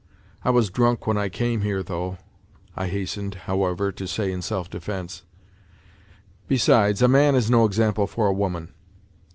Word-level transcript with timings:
I 0.43 0.49
was 0.49 0.71
drunk 0.71 1.05
when 1.05 1.19
I 1.19 1.29
came 1.29 1.61
here, 1.61 1.83
though," 1.83 2.17
I 2.75 2.87
hastened, 2.87 3.35
however, 3.45 3.91
to 3.91 4.07
say 4.07 4.31
in 4.31 4.41
self 4.41 4.67
defence." 4.67 5.21
Besides, 6.47 7.03
a 7.03 7.07
man 7.07 7.35
is 7.35 7.51
no 7.51 7.65
example 7.65 8.07
for 8.07 8.25
a 8.25 8.33
woman. 8.33 8.73